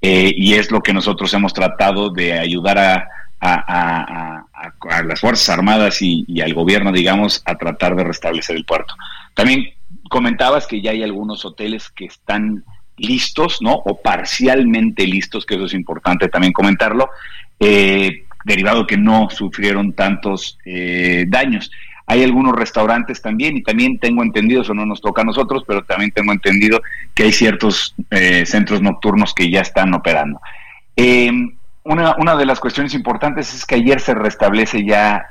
[0.00, 3.08] eh, y es lo que nosotros hemos tratado de ayudar a,
[3.40, 8.94] las Fuerzas Armadas y, al gobierno, digamos, a tratar de restablecer el puerto.
[9.34, 9.64] También
[10.08, 12.64] comentabas que ya hay algunos hoteles que están
[12.98, 13.74] listos, ¿no?
[13.74, 17.10] O parcialmente listos, que eso es importante también comentarlo,
[17.58, 21.70] eh, derivado que no sufrieron tantos eh, daños.
[22.06, 25.84] Hay algunos restaurantes también, y también tengo entendido, eso no nos toca a nosotros, pero
[25.84, 26.80] también tengo entendido
[27.14, 30.40] que hay ciertos eh, centros nocturnos que ya están operando.
[31.84, 35.28] Una, una, de las cuestiones importantes es que ayer se restablece ya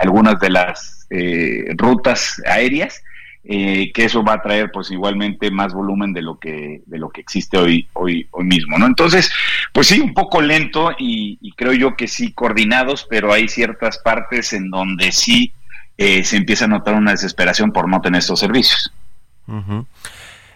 [0.00, 1.06] algunas de las
[1.76, 3.02] rutas aéreas
[3.44, 7.08] eh, que eso va a traer pues igualmente más volumen de lo que de lo
[7.08, 9.30] que existe hoy hoy hoy mismo no entonces
[9.72, 14.52] pues sí un poco lento y, creo yo que sí coordinados pero hay ciertas partes
[14.52, 15.52] en donde sí
[15.96, 18.92] eh, se empieza a notar una desesperación por no tener estos servicios.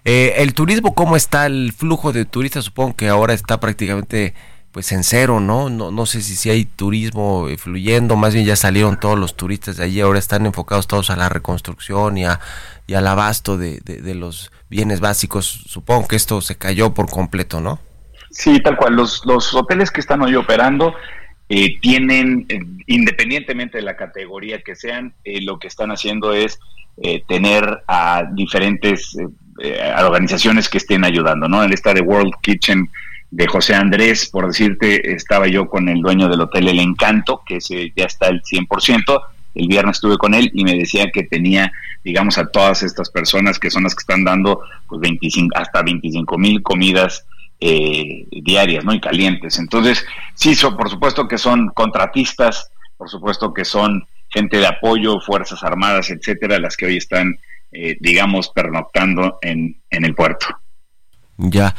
[0.05, 4.35] Eh, el turismo cómo está el flujo de turistas supongo que ahora está prácticamente
[4.73, 5.69] pues en cero, ¿no?
[5.69, 9.77] No, no sé si, si hay turismo fluyendo, más bien ya salieron todos los turistas
[9.77, 12.41] de allí, ahora están enfocados todos a la reconstrucción y, a,
[12.87, 15.47] y al abasto de, de, los bienes básicos.
[15.47, 17.79] Supongo que esto se cayó por completo, ¿no?
[18.31, 18.97] Sí, tal cual.
[18.97, 20.95] Los, los hoteles que están hoy operando
[21.51, 26.59] eh, tienen, eh, independientemente de la categoría que sean, eh, lo que están haciendo es
[27.27, 29.17] tener a diferentes
[30.05, 31.65] organizaciones que estén ayudando, ¿no?
[31.65, 32.91] En esta de World Kitchen
[33.33, 37.59] de José Andrés, por decirte, estaba yo con el dueño del hotel El Encanto, que
[37.97, 39.23] ya está el 100%.
[39.55, 41.73] El viernes estuve con él y me decía que tenía,
[42.05, 46.37] digamos, a todas estas personas que son las que están dando pues 25, hasta 25
[46.37, 47.25] mil comidas
[47.59, 48.93] eh, diarias, ¿no?
[48.93, 49.59] Y calientes.
[49.59, 55.21] Entonces, sí, son, por supuesto que son contratistas, por supuesto que son gente de apoyo,
[55.21, 57.39] Fuerzas Armadas, etcétera, las que hoy están,
[57.71, 60.49] eh, digamos, pernoctando en, en el puerto.
[61.39, 61.75] Ya.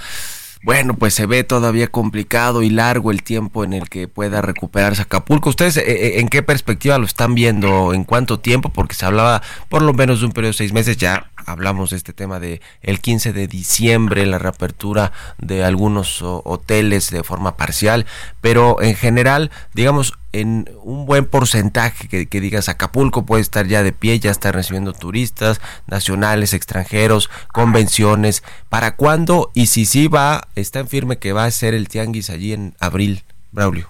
[0.63, 5.01] Bueno, pues se ve todavía complicado y largo el tiempo en el que pueda recuperarse
[5.01, 5.49] Acapulco.
[5.49, 7.93] ¿Ustedes eh, eh, en qué perspectiva lo están viendo?
[7.93, 8.69] ¿En cuánto tiempo?
[8.69, 10.95] Porque se hablaba por lo menos de un periodo de seis meses.
[10.95, 17.09] Ya hablamos de este tema de el 15 de diciembre, la reapertura de algunos hoteles
[17.11, 18.05] de forma parcial.
[18.39, 23.93] Pero en general, digamos, en un buen porcentaje que, digas Acapulco puede estar ya de
[23.93, 28.43] pie, ya está recibiendo turistas nacionales, extranjeros, convenciones.
[28.69, 29.51] ¿Para cuándo?
[29.53, 32.73] Y si sí va, está en firme que va a ser el tianguis allí en
[32.79, 33.87] abril, Braulio.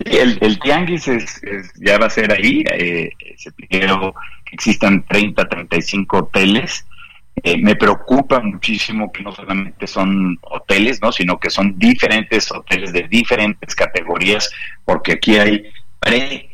[0.00, 1.40] El, el tianguis es,
[1.76, 2.64] ya va a ser ahí.
[2.72, 4.12] Eh, se pidieron
[4.44, 6.84] que existan 30, 35 hoteles
[7.42, 11.12] eh, me preocupa muchísimo que no solamente son hoteles, ¿no?
[11.12, 14.50] sino que son diferentes hoteles de diferentes categorías,
[14.84, 15.64] porque aquí hay
[15.98, 16.48] pre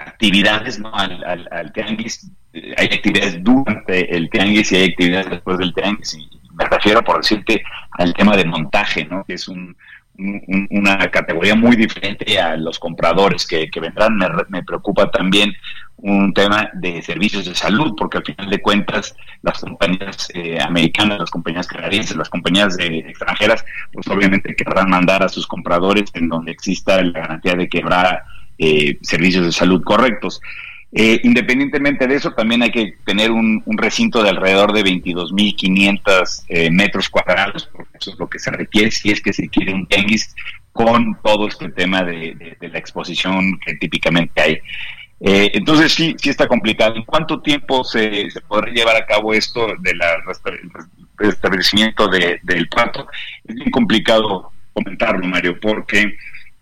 [0.00, 0.94] actividades ¿no?
[0.94, 6.14] al, al, tianguis, eh, hay actividades durante el tianguis y hay actividades después del tianguis.
[6.14, 9.24] Y me refiero, por decirte, al tema de montaje, ¿no?
[9.24, 9.76] que es un,
[10.70, 14.18] una categoría muy diferente a los compradores que, vendrán.
[14.48, 15.54] Me, preocupa también
[15.98, 21.18] un tema de servicios de salud, porque al final de cuentas las compañías eh, americanas,
[21.18, 26.52] las compañías canadienses, las compañías extranjeras, pues obviamente querrán mandar a sus compradores en donde
[26.52, 28.24] exista la garantía de que habrá
[28.58, 30.40] eh, servicios de salud correctos.
[30.92, 36.70] Eh, independientemente de eso, también hay que tener un, recinto de alrededor de 22.500 eh,
[36.70, 39.86] metros cuadrados, porque eso es lo que se requiere si es que se quiere un
[39.86, 40.34] tenis
[40.72, 44.58] con todo este tema de, la exposición que típicamente hay.
[45.20, 46.96] Eh, entonces sí, sí está complicado.
[46.96, 50.00] ¿En cuánto tiempo se, se podrá llevar a cabo esto del
[51.16, 53.08] restablecimiento del puerto?
[53.44, 56.16] Es bien complicado comentarlo, Mario, porque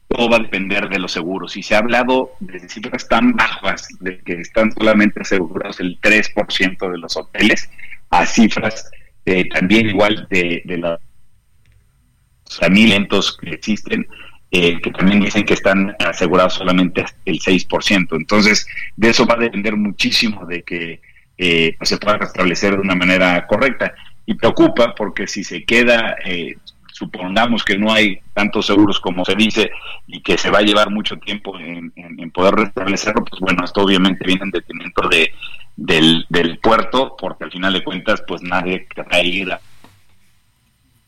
[0.09, 1.57] todo va a depender de los seguros.
[1.57, 6.91] Y se ha hablado de cifras tan bajas, de que están solamente asegurados el 3%
[6.91, 7.69] de los hoteles,
[8.11, 8.91] a cifras
[9.27, 10.99] eh, también igual de, de los
[12.61, 14.07] alimentos que existen,
[14.57, 18.07] eh, que también dicen que están asegurados solamente el 6%.
[18.13, 21.01] Entonces, de eso va a depender muchísimo de que
[21.37, 23.93] eh, pues se pueda restablecer de una manera correcta.
[24.25, 26.55] Y preocupa porque si se queda eh,
[26.93, 29.73] supongamos que no hay tantos seguros como se dice
[30.07, 31.93] y que se va a llevar mucho tiempo en,
[32.31, 35.33] poder restablecerlo, pues bueno, esto obviamente viene en detrimento de,
[35.75, 39.61] del, puerto, porque al final de cuentas, pues nadie querrá ir a,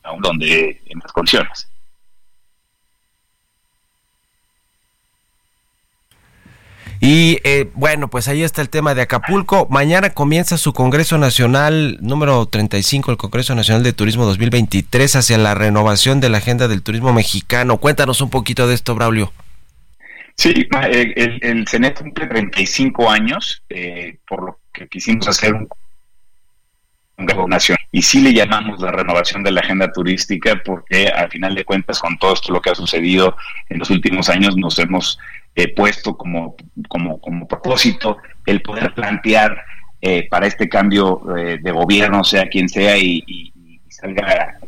[0.03, 1.69] a donde en las condiciones.
[7.01, 9.67] Y eh, bueno, pues ahí está el tema de Acapulco.
[9.71, 15.55] Mañana comienza su Congreso Nacional número 35, el Congreso Nacional de Turismo 2023, hacia la
[15.55, 17.77] renovación de la agenda del turismo mexicano.
[17.79, 19.33] Cuéntanos un poquito de esto, Braulio.
[20.37, 25.67] Sí, el, el CENET cumple 35 años, eh, por lo que quisimos hacer un
[27.19, 31.65] nacional y sí le llamamos la renovación de la agenda turística porque al final de
[31.65, 33.37] cuentas con todo esto lo que ha sucedido
[33.69, 35.19] en los últimos años nos hemos
[35.55, 36.55] eh, puesto como,
[36.89, 39.65] como, como propósito el poder plantear
[40.03, 43.51] eh, para este cambio eh, de gobierno, sea quien sea, y,
[43.89, 44.59] salga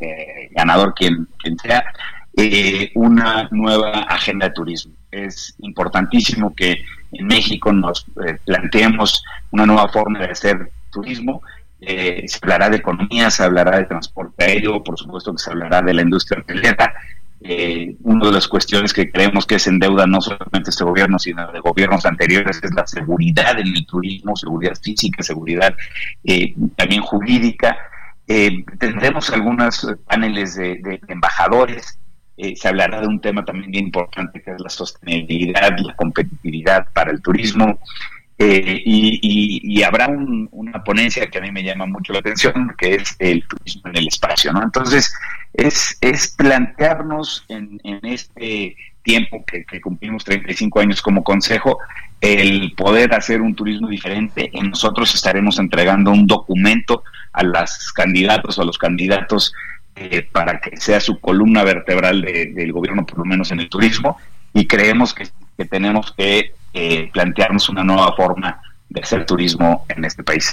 [0.52, 1.84] ganador quien, quien sea,
[2.94, 4.94] una nueva agenda de turismo.
[5.10, 6.82] Es importantísimo que
[7.12, 8.06] en México nos
[8.46, 11.42] planteemos una nueva forma de hacer turismo.
[11.80, 15.94] Se hablará de economía, se hablará de transporte aéreo, por supuesto que se hablará de
[15.94, 16.92] la industria hotelera,
[17.40, 21.50] eh, una de las cuestiones que creemos que se endeuda no solamente este gobierno, sino
[21.52, 25.74] de gobiernos anteriores, es la seguridad en el turismo, seguridad física, seguridad
[26.24, 27.76] eh, también jurídica.
[28.26, 31.98] Eh, tendremos algunos paneles de, embajadores.
[32.36, 36.88] Eh, se hablará de un tema también bien importante que es la sostenibilidad, la competitividad
[36.92, 37.78] para el turismo.
[38.40, 43.16] Eh, y, habrá una ponencia que a mí me llama mucho la atención, que es
[43.18, 44.62] el turismo en el espacio, ¿no?
[44.62, 45.12] Entonces,
[45.52, 51.78] es, es plantearnos en, este tiempo que, cumplimos 35 años como consejo,
[52.20, 54.48] el poder hacer un turismo diferente.
[54.52, 59.52] Y nosotros estaremos entregando un documento a los candidatos o a los candidatos
[59.96, 64.16] eh, para que sea su columna vertebral del gobierno, por lo menos en el turismo,
[64.54, 65.26] y creemos que,
[65.56, 70.52] que tenemos que eh, plantearnos una nueva forma de hacer turismo en este país.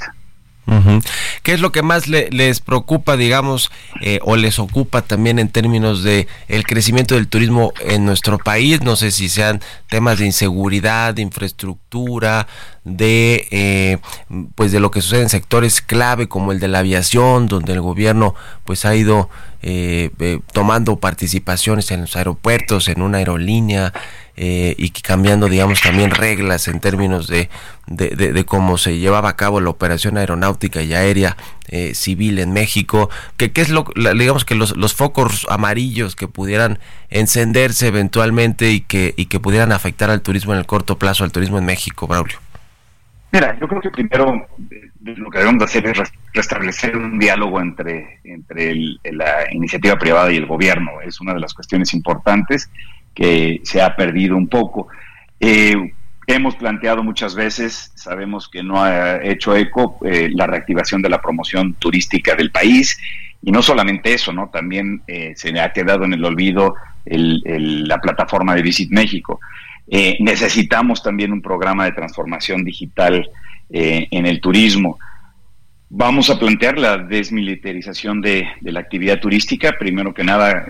[1.44, 6.04] ¿Qué es lo que más les preocupa, digamos, eh, o les ocupa también en términos
[6.04, 8.82] de el crecimiento del turismo en nuestro país?
[8.82, 12.48] No sé si sean temas de inseguridad, de infraestructura,
[12.84, 13.98] de eh,
[14.56, 17.82] pues de lo que sucede en sectores clave como el de la aviación, donde el
[17.82, 19.30] gobierno pues ha ido
[20.54, 23.94] tomando participaciones en los aeropuertos, en una aerolínea.
[24.38, 27.50] Eh, y cambiando, digamos, también reglas en términos de,
[27.88, 31.38] de, cómo se llevaba a cabo la operación aeronáutica y aérea
[31.70, 36.28] eh, civil en México, que qué es lo, digamos que los, los focos amarillos que
[36.28, 36.80] pudieran
[37.10, 41.32] encenderse eventualmente y que, y que pudieran afectar al turismo en el corto plazo, al
[41.32, 42.40] turismo en México, Braulio.
[43.32, 48.20] Mira, yo creo que primero eh, lo que debemos hacer es restablecer un diálogo entre,
[48.26, 51.02] entre la iniciativa privada y el gobierno.
[51.02, 52.70] Es una de las cuestiones importantes
[53.16, 54.90] que se ha perdido un poco.
[55.40, 55.94] Eh,
[56.28, 61.22] hemos planteado muchas veces, sabemos que no ha hecho eco eh, la reactivación de la
[61.22, 63.00] promoción turística del país
[63.42, 66.76] y no solamente eso, no también eh, se le ha quedado en el olvido
[67.08, 69.40] la plataforma de Visit México.
[70.20, 73.30] necesitamos también un programa de transformación digital
[73.70, 74.98] en el turismo.
[75.88, 79.78] Vamos a plantear la desmilitarización de, de la actividad turística.
[79.78, 80.66] Primero que nada,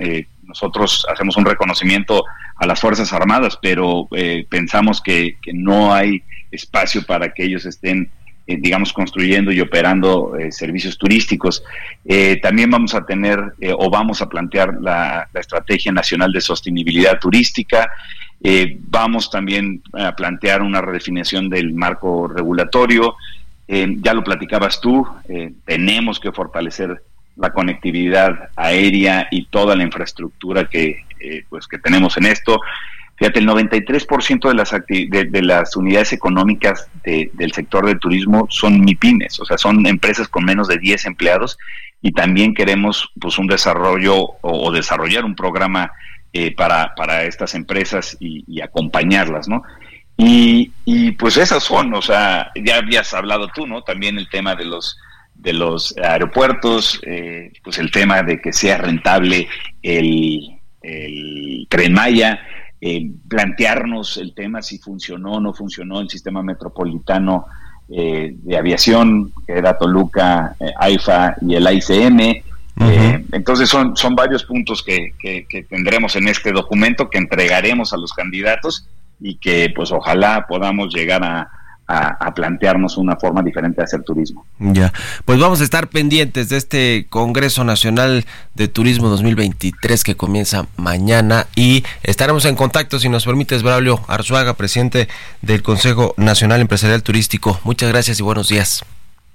[0.46, 2.24] nosotros hacemos un reconocimiento
[2.56, 8.10] a las Fuerzas Armadas, pero eh, pensamos que, no hay espacio para que ellos estén,
[8.48, 11.64] eh, digamos, construyendo y operando eh, servicios turísticos.
[12.42, 13.40] también vamos a tener
[13.78, 17.90] o vamos a plantear la, Estrategia Nacional de Sostenibilidad Turística.
[18.90, 23.16] vamos también a plantear una redefinición del marco regulatorio.
[23.68, 25.06] ya lo platicabas tú,
[25.66, 27.02] tenemos que fortalecer
[27.36, 32.60] la conectividad aérea y toda la infraestructura que, eh, pues, que tenemos en esto.
[33.18, 38.82] Fíjate, el 93% de las, de, de, las unidades económicas del sector del turismo son
[38.82, 41.58] MIPINES, o sea, son empresas con menos de 10 empleados
[42.02, 45.92] y también queremos pues un desarrollo o, desarrollar un programa
[46.34, 49.64] eh, para, para estas empresas y, y acompañarlas, ¿no?
[50.18, 53.82] Y, y, pues esas son, o sea, ya habías hablado tú, ¿no?
[53.82, 54.98] También el tema de los
[55.36, 59.48] de los aeropuertos, eh, pues el tema de que sea rentable
[59.82, 62.40] el, el Tren Maya,
[62.82, 67.46] eh, plantearnos el tema si funcionó o no funcionó el sistema metropolitano
[67.90, 72.44] eh, de aviación, que era Toluca, eh, AIFA y el ICM.
[73.32, 78.12] entonces son, son varios puntos que, que tendremos en este documento que entregaremos a los
[78.12, 78.88] candidatos
[79.22, 81.50] y que pues ojalá podamos llegar a,
[81.88, 84.46] a, plantearnos una forma diferente de hacer turismo.
[84.60, 84.92] Ya,
[85.26, 88.26] pues vamos a estar pendientes de este Congreso Nacional
[88.56, 94.54] de Turismo 2023 que comienza mañana y estaremos en contacto, si nos permites, Braulio Arzuaga,
[94.56, 95.08] presidente
[95.42, 97.60] del Consejo Nacional Empresarial Turístico.
[97.64, 98.84] Muchas gracias y buenos días.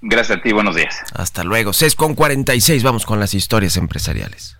[0.03, 0.97] Gracias a ti, buenos días.
[1.15, 1.73] Hasta luego.
[1.73, 4.60] 6 con 46, vamos con las historias empresariales.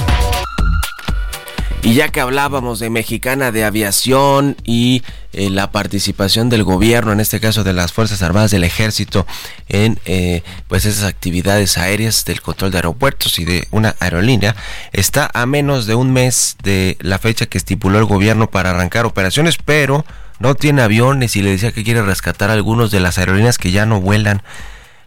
[1.83, 5.01] Y ya que hablábamos de Mexicana de Aviación y
[5.33, 9.25] eh, la participación del gobierno, en este caso de las Fuerzas Armadas del Ejército,
[9.67, 14.55] en eh, pues esas actividades aéreas del control de aeropuertos y de una aerolínea,
[14.93, 19.07] está a menos de un mes de la fecha que estipuló el gobierno para arrancar
[19.07, 20.05] operaciones, pero
[20.37, 23.87] no tiene aviones y le decía que quiere rescatar algunos de las aerolíneas que ya
[23.87, 24.43] no vuelan.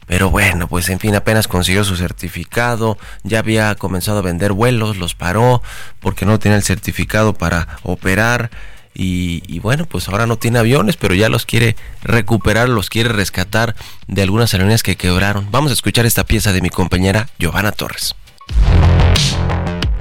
[0.06, 4.96] Pero bueno, pues en fin, apenas consiguió su certificado, ya había comenzado a vender vuelos,
[4.96, 5.62] los paró
[6.00, 8.50] porque no tenía el certificado para operar.
[8.96, 13.74] Y, bueno, pues ahora no tiene aviones, pero ya los quiere recuperar, los quiere rescatar
[14.06, 15.48] de algunas aerolíneas que quebraron.
[15.50, 18.14] Vamos a escuchar esta pieza de mi compañera Giovanna Torres.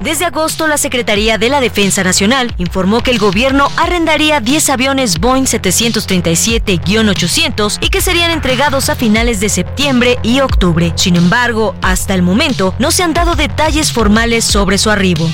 [0.04, 5.18] Desde agosto, la Secretaría de la Defensa Nacional informó que el gobierno arrendaría 10 aviones
[5.18, 10.92] Boeing 737-800 y que serían entregados a finales de septiembre y octubre.
[10.96, 15.26] Sin embargo, hasta el momento no se han dado detalles formales sobre su arribo.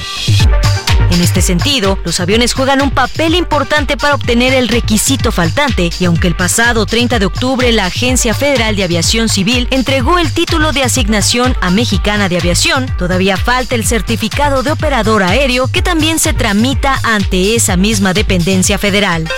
[1.11, 6.05] En este sentido, los aviones juegan un papel importante para obtener el requisito faltante y
[6.05, 10.73] aunque el pasado 30 de octubre la Agencia Federal de Aviación Civil entregó el título
[10.73, 16.19] de asignación a Mexicana de Aviación, todavía falta el certificado de operador aéreo que también
[16.19, 19.29] se tramita ante esa misma dependencia federal.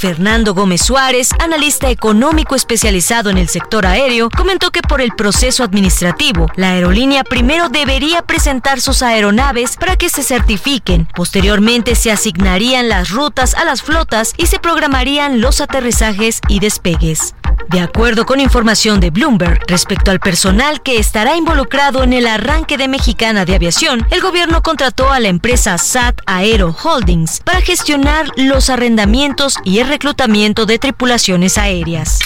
[0.00, 5.62] Fernando Gómez Suárez, analista económico especializado en el sector aéreo, comentó que por el proceso
[5.62, 11.06] administrativo, la aerolínea primero debería presentar sus aeronaves para que se certifiquen.
[11.14, 17.34] Posteriormente se asignarían las rutas a las flotas y se programarían los aterrizajes y despegues.
[17.68, 22.76] De acuerdo con información de Bloomberg, respecto al personal que estará involucrado en el arranque
[22.76, 28.32] de Mexicana de Aviación, el gobierno contrató a la empresa SAT Aero Holdings para gestionar
[28.36, 32.20] los arrendamientos y el reclutamiento de tripulaciones aéreas.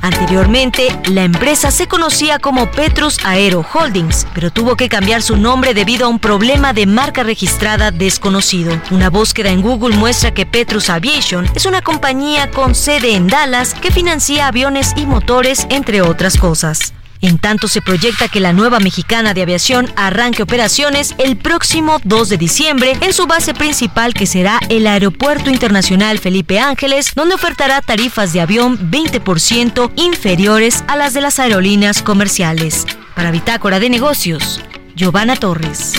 [0.00, 5.74] Anteriormente, la empresa se conocía como Petrus Aero Holdings, pero tuvo que cambiar su nombre
[5.74, 8.80] debido a un problema de marca registrada desconocido.
[8.90, 13.74] Una búsqueda en Google muestra que Petrus Aviation es una compañía con sede en Dallas
[13.74, 16.94] que financia aviones y motores, entre otras cosas.
[17.20, 22.28] En tanto, se proyecta que la nueva mexicana de aviación arranque operaciones el próximo 2
[22.28, 27.80] de diciembre en su base principal que será el Aeropuerto Internacional Felipe Ángeles, donde ofertará
[27.80, 32.86] tarifas de avión 20% inferiores a las de las aerolíneas comerciales.
[33.16, 34.60] Para Bitácora de Negocios,
[34.94, 35.94] Giovanna Torres.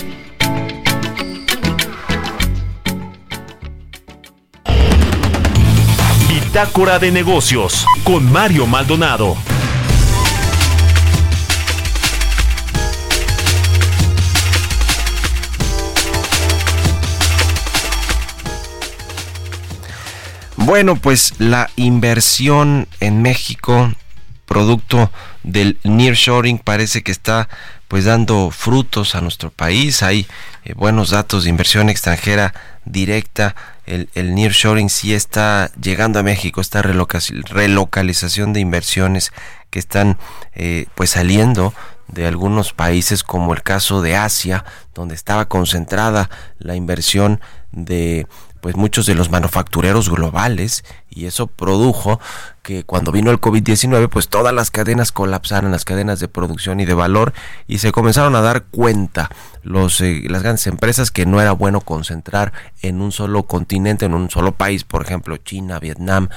[6.30, 9.36] Bitácora de Negocios con Mario Maldonado.
[20.70, 23.92] Bueno, pues la inversión en México,
[24.46, 25.12] producto
[25.42, 27.50] del nearshoring, parece que está
[27.88, 30.04] pues dando frutos a nuestro país.
[30.04, 30.28] Hay
[30.64, 32.54] eh, buenos datos de inversión extranjera
[32.86, 33.56] directa.
[33.88, 39.32] El, el nearshoring sí está llegando a México, esta relocalización de inversiones
[39.72, 40.20] que están
[40.54, 41.74] eh, pues saliendo
[42.08, 47.42] de algunos países como el caso de Asia, donde estaba concentrada la inversión
[47.72, 48.28] de
[48.62, 52.20] pues muchos de los manufactureros globales y eso produjo
[52.62, 56.86] que cuando vino el COVID-19 pues todas las cadenas colapsaron, las cadenas de producción y
[56.86, 57.34] de valor
[57.68, 59.30] y se comenzaron a dar cuenta
[59.64, 64.14] los, eh, las grandes empresas que no era bueno concentrar en un solo continente, en
[64.14, 66.30] un solo país, por ejemplo China, Vietnam,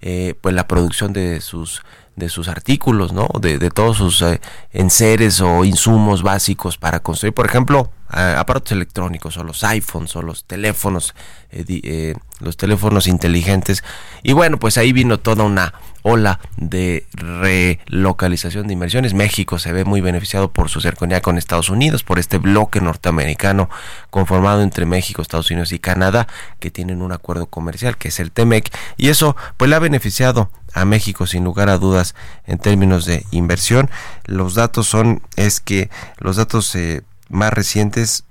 [0.00, 1.82] eh, pues la producción de sus
[2.16, 3.28] de sus artículos, ¿no?
[3.40, 4.40] De, todos sus eh,
[4.72, 10.44] enseres o insumos básicos para construir, por ejemplo, aparatos electrónicos o los iPhones o los
[10.44, 11.14] teléfonos,
[11.50, 13.84] eh, eh, los teléfonos inteligentes.
[14.22, 19.14] Y bueno, pues ahí vino toda una ola de relocalización de inversiones.
[19.14, 23.68] México se ve muy beneficiado por su cercanía con Estados Unidos, por este bloque norteamericano
[24.08, 26.26] conformado entre México, Estados Unidos y Canadá,
[26.58, 28.70] que tienen un acuerdo comercial que es el TEMEC.
[28.96, 32.14] Y eso pues le ha beneficiado a México sin lugar a dudas
[32.46, 33.90] en términos de inversión.
[34.24, 38.24] Los datos son, es que los datos eh, más recientes,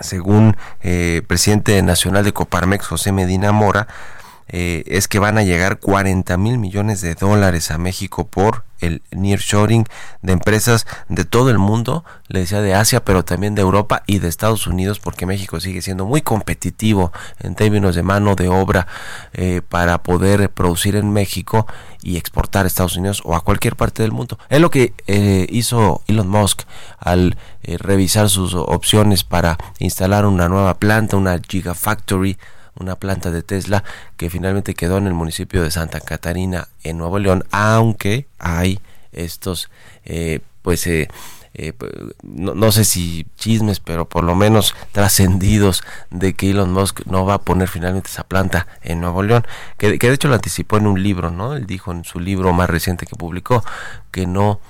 [0.00, 3.86] según eh, presidente nacional de Coparmex, José Medina Mora,
[4.48, 9.02] eh, es que van a llegar 40 mil millones de dólares a México por el
[9.12, 9.86] nearshoring
[10.22, 14.18] de empresas de todo el mundo, le decía de Asia, pero también de Europa y
[14.18, 18.88] de Estados Unidos, porque México sigue siendo muy competitivo en términos de mano de obra
[19.32, 21.66] eh, para poder producir en México
[22.02, 24.38] y exportar a Estados Unidos o a cualquier parte del mundo.
[24.48, 26.62] Es lo que eh, hizo Elon Musk
[26.98, 32.36] al revisar sus opciones para instalar una nueva planta, una Gigafactory
[32.78, 33.84] una planta de Tesla
[34.16, 38.80] que finalmente quedó en el municipio de Santa Catarina, en Nuevo León, aunque hay
[39.12, 39.70] estos,
[40.04, 41.08] eh, pues, eh,
[41.54, 41.74] eh,
[42.22, 47.34] no, sé si chismes, pero por lo menos trascendidos de que Elon Musk no va
[47.34, 49.46] a poner finalmente esa planta en Nuevo León,
[49.76, 51.54] que, de hecho lo anticipó en un libro, ¿no?
[51.54, 53.62] Él dijo en su libro más reciente que publicó
[54.10, 54.60] que no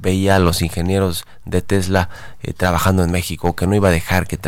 [0.00, 2.08] veía a los ingenieros de Tesla
[2.56, 4.38] trabajando en México, que no iba a dejar que,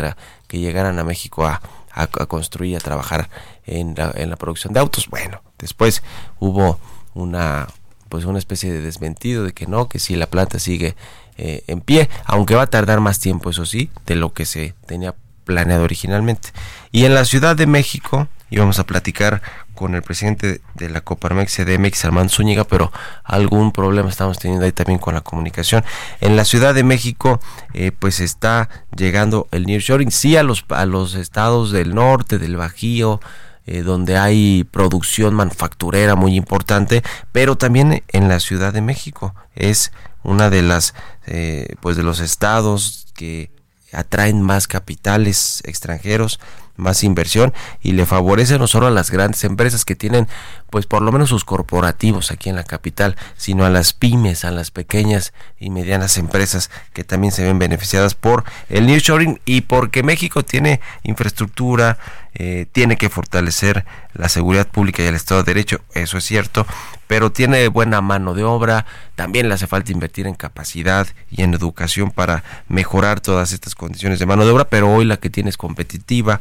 [0.47, 1.61] que llegaran a México a,
[1.93, 3.29] a, construir, a trabajar
[3.65, 5.07] en la, en la producción de autos.
[5.07, 6.03] Bueno, después
[6.39, 6.79] hubo
[7.13, 7.67] una
[8.13, 10.95] pues una especie de desmentido de que no, que si la planta sigue
[11.35, 14.75] eh, en pie, aunque va a tardar más tiempo, eso sí, de lo que se
[14.85, 15.15] tenía
[15.45, 16.49] planeado originalmente.
[16.91, 19.41] Y en la Ciudad de México íbamos a platicar
[19.83, 22.89] con el presidente de la Coparmex CDMX, Armando Zúñiga, pero
[23.25, 25.83] algún problema estamos teniendo ahí también con la comunicación.
[26.21, 27.41] En la Ciudad de México,
[27.73, 32.55] eh, pues está llegando el nearshoring, sí a los, a los estados del norte, del
[32.55, 33.19] Bajío,
[33.65, 37.03] eh, donde hay producción manufacturera muy importante,
[37.33, 39.91] pero también en la Ciudad de México es
[40.23, 40.93] una de las,
[41.27, 43.51] eh, pues de los estados que
[43.91, 46.39] atraen más capitales extranjeros
[46.75, 50.27] más inversión y le favorece no solo a las grandes empresas que tienen
[50.69, 54.51] pues por lo menos sus corporativos aquí en la capital, sino a las pymes, a
[54.51, 60.01] las pequeñas y medianas empresas que también se ven beneficiadas por el nearshoring y porque
[60.01, 61.99] México tiene infraestructura,
[62.35, 66.65] eh, tiene que fortalecer la seguridad pública y el Estado de Derecho, eso es cierto,
[67.07, 71.53] pero tiene buena mano de obra, también le hace falta invertir en capacidad y en
[71.53, 75.49] educación para mejorar todas estas condiciones de mano de obra, pero hoy la que tiene
[75.49, 76.39] es competitiva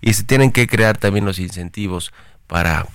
[0.00, 2.12] y se tienen que crear también los incentivos
[2.46, 2.86] para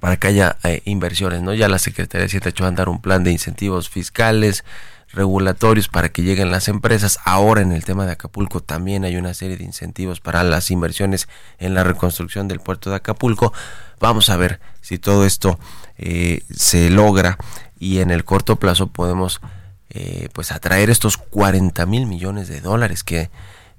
[0.00, 1.52] para que haya eh, inversiones, ¿no?
[1.52, 4.64] Ya la Secretaría de Hacienda echó a andar un plan de incentivos fiscales,
[5.12, 7.18] regulatorios para que lleguen las empresas.
[7.24, 11.28] Ahora en el tema de Acapulco también hay una serie de incentivos para las inversiones
[11.58, 13.52] en la reconstrucción del puerto de Acapulco.
[13.98, 15.58] Vamos a ver si todo esto
[15.98, 17.38] eh, se logra
[17.78, 19.40] y en el corto plazo podemos
[19.90, 23.30] eh, pues atraer estos 40 mil millones de dólares que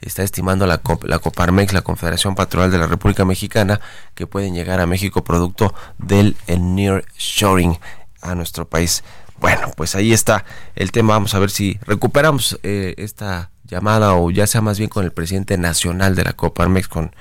[0.02, 3.80] está estimando la, la Coparmex, la Confederación Patronal de la República Mexicana,
[4.16, 7.78] que pueden llegar a México producto del near shoring
[8.22, 9.04] a nuestro país.
[9.42, 11.14] Bueno, pues ahí está el tema.
[11.14, 15.12] Vamos a ver si recuperamos eh, esta llamada o ya sea más bien con el
[15.12, 17.16] presidente nacional de la Coparmex, con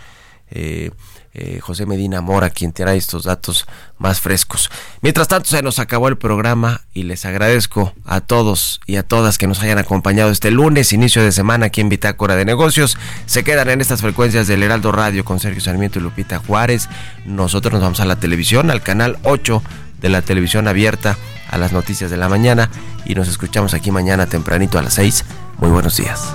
[0.50, 0.90] eh,
[1.32, 3.66] eh, José Medina Mora, quien te hará estos datos
[3.96, 4.70] más frescos.
[5.00, 9.38] Mientras tanto, se nos acabó el programa y les agradezco a todos y a todas
[9.38, 12.98] que nos hayan acompañado este lunes, inicio de semana aquí en Bitácora de Negocios.
[13.24, 16.90] Se quedan en estas frecuencias del Heraldo Radio con Sergio Sarmiento y Lupita Juárez.
[17.24, 19.62] Nosotros nos vamos a la televisión, al canal 8
[20.02, 21.16] de la televisión abierta
[21.50, 22.70] a las noticias de la mañana
[23.04, 25.24] y nos escuchamos aquí mañana tempranito a las 6.
[25.58, 26.34] Muy buenos días.